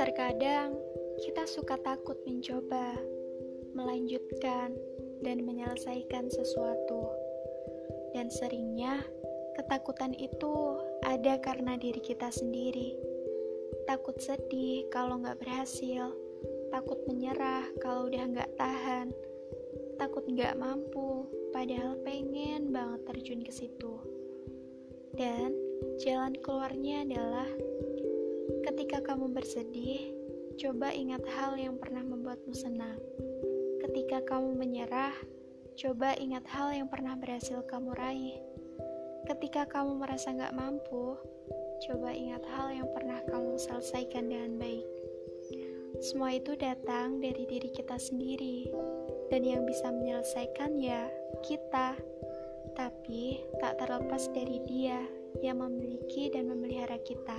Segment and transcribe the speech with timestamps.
[0.00, 0.72] Terkadang
[1.20, 2.96] kita suka takut mencoba,
[3.76, 4.72] melanjutkan,
[5.20, 7.12] dan menyelesaikan sesuatu,
[8.16, 9.04] dan seringnya
[9.60, 12.96] ketakutan itu ada karena diri kita sendiri.
[13.84, 16.16] Takut sedih kalau nggak berhasil,
[16.72, 19.12] takut menyerah kalau udah nggak tahan,
[20.00, 24.11] takut nggak mampu, padahal pengen banget terjun ke situ.
[25.16, 25.52] Dan
[26.00, 27.48] jalan keluarnya adalah
[28.62, 30.14] Ketika kamu bersedih,
[30.58, 32.98] coba ingat hal yang pernah membuatmu senang.
[33.82, 35.14] Ketika kamu menyerah,
[35.74, 38.38] coba ingat hal yang pernah berhasil kamu raih.
[39.26, 41.18] Ketika kamu merasa gak mampu,
[41.86, 44.86] coba ingat hal yang pernah kamu selesaikan dengan baik.
[45.98, 48.70] Semua itu datang dari diri kita sendiri,
[49.30, 51.10] dan yang bisa menyelesaikan ya
[51.46, 51.98] kita.
[52.72, 55.00] Tapi tak terlepas dari dia
[55.44, 57.36] yang memiliki dan memelihara kita.